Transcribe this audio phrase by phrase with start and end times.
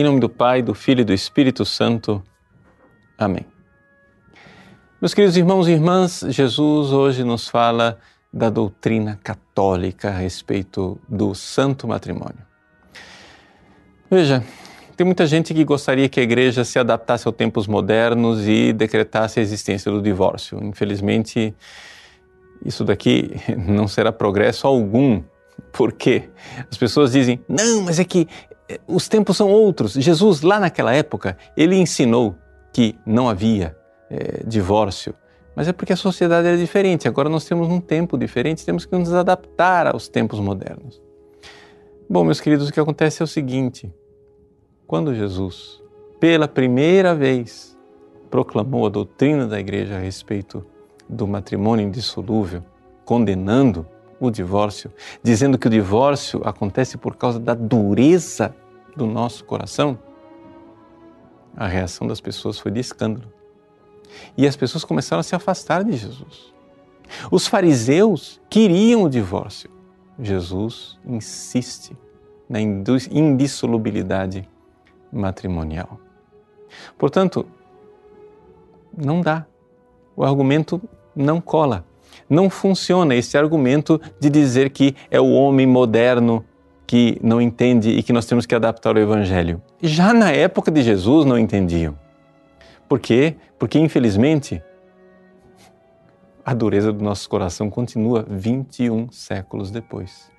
[0.00, 2.22] Em nome do Pai, do Filho e do Espírito Santo.
[3.18, 3.44] Amém.
[4.98, 7.98] Meus queridos irmãos e irmãs, Jesus hoje nos fala
[8.32, 12.38] da doutrina católica a respeito do santo matrimônio.
[14.10, 14.42] Veja,
[14.96, 19.38] tem muita gente que gostaria que a igreja se adaptasse aos tempos modernos e decretasse
[19.38, 20.64] a existência do divórcio.
[20.64, 21.54] Infelizmente,
[22.64, 23.32] isso daqui
[23.68, 25.22] não será progresso algum.
[25.70, 26.30] Por quê?
[26.70, 28.26] As pessoas dizem: não, mas é que
[28.86, 29.94] os tempos são outros.
[29.94, 32.34] Jesus, lá naquela época, ele ensinou
[32.72, 33.76] que não havia
[34.10, 35.14] é, divórcio,
[35.54, 37.08] mas é porque a sociedade era diferente.
[37.08, 41.02] Agora nós temos um tempo diferente, temos que nos adaptar aos tempos modernos.
[42.08, 43.92] Bom, meus queridos, o que acontece é o seguinte:
[44.86, 45.82] quando Jesus,
[46.18, 47.76] pela primeira vez,
[48.30, 50.64] proclamou a doutrina da igreja a respeito
[51.08, 52.62] do matrimônio indissolúvel,
[53.04, 53.86] condenando
[54.20, 58.54] o divórcio, dizendo que o divórcio acontece por causa da dureza
[58.96, 59.98] do nosso coração,
[61.56, 63.32] a reação das pessoas foi de escândalo.
[64.36, 66.52] E as pessoas começaram a se afastar de Jesus.
[67.30, 69.70] Os fariseus queriam o divórcio.
[70.18, 71.96] Jesus insiste
[72.48, 74.48] na indissolubilidade
[75.12, 75.98] matrimonial.
[76.98, 77.46] Portanto,
[78.96, 79.46] não dá.
[80.16, 80.80] O argumento
[81.14, 81.84] não cola.
[82.28, 86.44] Não funciona esse argumento de dizer que é o homem moderno
[86.90, 89.62] que não entende e que nós temos que adaptar o evangelho.
[89.80, 91.96] Já na época de Jesus não entendiam.
[92.88, 93.36] Por quê?
[93.60, 94.60] Porque infelizmente
[96.44, 100.32] a dureza do nosso coração continua 21 séculos depois.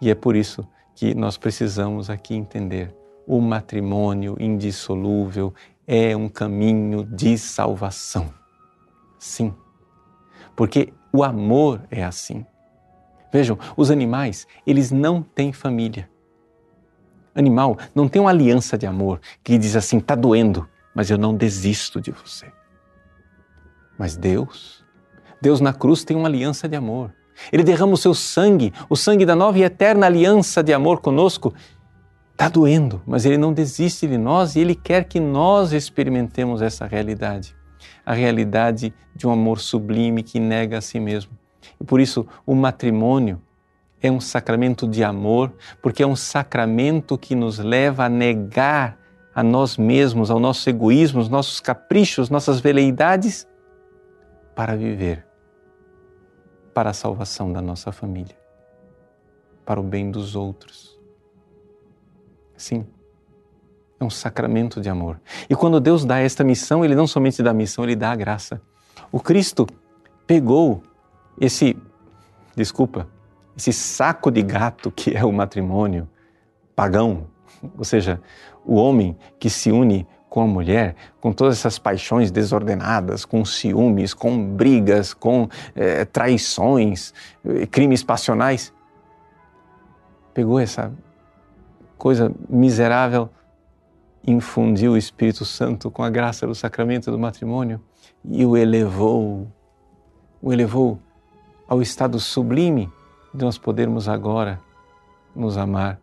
[0.00, 5.52] E é por isso que nós precisamos aqui entender: o matrimônio indissolúvel
[5.86, 8.32] é um caminho de salvação.
[9.18, 9.52] Sim,
[10.56, 12.46] porque o amor é assim.
[13.32, 16.08] Vejam, os animais, eles não têm família.
[17.34, 21.34] Animal não tem uma aliança de amor que diz assim: está doendo, mas eu não
[21.34, 22.46] desisto de você.
[23.98, 24.84] Mas Deus,
[25.40, 27.14] Deus na cruz tem uma aliança de amor.
[27.50, 31.54] Ele derrama o seu sangue, o sangue da nova e eterna aliança de amor conosco.
[32.32, 36.86] Está doendo, mas Ele não desiste de nós e Ele quer que nós experimentemos essa
[36.86, 37.54] realidade
[38.04, 41.32] a realidade de um amor sublime que nega a si mesmo.
[41.84, 43.40] Por isso o matrimônio
[44.00, 48.98] é um sacramento de amor, porque é um sacramento que nos leva a negar
[49.34, 53.46] a nós mesmos, ao nosso egoísmo, os nossos caprichos, nossas veleidades,
[54.54, 55.26] para viver
[56.74, 58.36] para a salvação da nossa família,
[59.64, 60.98] para o bem dos outros.
[62.56, 62.86] Sim
[64.02, 65.20] é um sacramento de amor.
[65.48, 68.16] E quando Deus dá esta missão, Ele não somente dá a missão, Ele dá a
[68.16, 68.60] graça.
[69.10, 69.66] O Cristo
[70.26, 70.82] pegou
[71.40, 71.76] esse,
[72.56, 73.08] desculpa,
[73.56, 76.08] esse saco de gato que é o matrimônio
[76.74, 77.26] pagão,
[77.76, 78.20] ou seja,
[78.64, 84.14] o homem que se une com a mulher, com todas essas paixões desordenadas, com ciúmes,
[84.14, 87.12] com brigas, com é, traições,
[87.44, 88.72] eh, crimes passionais,
[90.32, 90.90] pegou essa
[91.98, 93.28] coisa miserável
[94.26, 97.80] infundiu o Espírito Santo com a graça do sacramento do matrimônio
[98.24, 99.48] e o elevou,
[100.40, 100.98] o elevou
[101.72, 102.92] ao estado sublime
[103.32, 104.60] de nós podermos agora
[105.34, 105.98] nos amar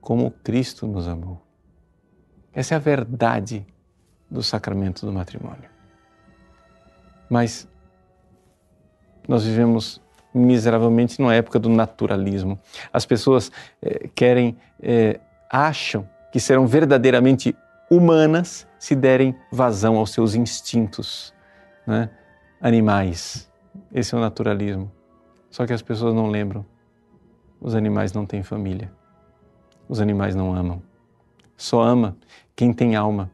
[0.00, 1.42] como Cristo nos amou.
[2.52, 3.66] Essa é a verdade
[4.30, 5.68] do sacramento do matrimônio.
[7.28, 7.66] Mas
[9.26, 10.00] nós vivemos
[10.32, 12.56] miseravelmente numa época do naturalismo.
[12.92, 13.50] As pessoas
[13.82, 15.18] eh, querem, eh,
[15.50, 17.56] acham que serão verdadeiramente
[17.90, 21.34] humanas se derem vazão aos seus instintos
[21.84, 22.08] né?
[22.60, 23.52] animais.
[23.92, 24.90] Esse é o naturalismo.
[25.50, 26.64] Só que as pessoas não lembram.
[27.60, 28.92] Os animais não têm família.
[29.88, 30.82] Os animais não amam.
[31.56, 32.16] Só ama
[32.56, 33.30] quem tem alma.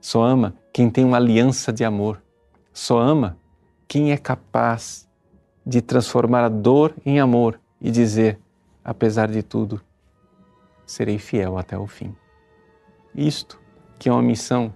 [0.00, 2.22] Só ama quem tem uma aliança de amor.
[2.72, 3.36] Só ama
[3.88, 5.08] quem é capaz
[5.66, 8.38] de transformar a dor em amor e dizer:
[8.84, 9.80] apesar de tudo,
[10.86, 12.14] serei fiel até o fim.
[13.14, 13.60] Isto,
[13.98, 14.74] que é uma missão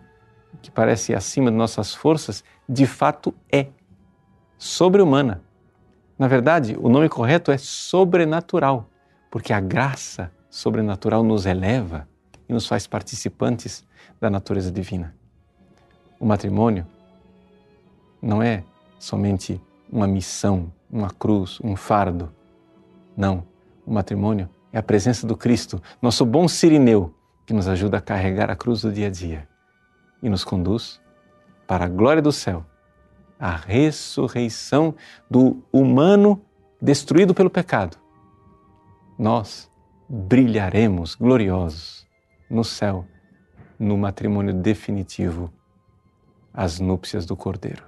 [0.63, 3.69] que parece acima de nossas forças, de fato é
[4.59, 5.43] sobre-humana.
[6.19, 8.91] Na verdade, o nome correto é sobrenatural,
[9.31, 12.09] porque a graça sobrenatural nos eleva
[12.49, 13.87] e nos faz participantes
[14.21, 15.15] da natureza divina.
[16.19, 16.85] O matrimônio
[18.21, 18.65] não é
[18.99, 19.61] somente
[19.91, 22.33] uma missão, uma cruz, um fardo.
[23.17, 23.45] Não,
[23.87, 27.15] o matrimônio é a presença do Cristo, nosso bom sirineu,
[27.47, 29.49] que nos ajuda a carregar a cruz do dia a dia
[30.23, 31.01] e nos conduz
[31.67, 32.67] para a glória do céu,
[33.39, 34.95] a ressurreição
[35.31, 36.41] do humano
[36.81, 37.97] destruído pelo pecado.
[39.19, 39.71] Nós
[40.09, 42.07] brilharemos gloriosos
[42.49, 43.05] no céu,
[43.79, 45.53] no matrimônio definitivo,
[46.53, 47.85] as núpcias do Cordeiro.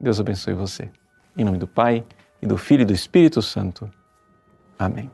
[0.00, 0.90] Deus abençoe você.
[1.36, 2.04] Em nome do Pai,
[2.40, 3.90] e do Filho e do Espírito Santo.
[4.78, 5.10] Amém.